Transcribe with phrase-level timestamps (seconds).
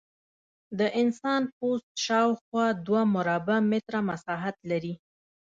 [0.79, 4.93] د انسان پوست شاوخوا دوه مربع متره مساحت لري.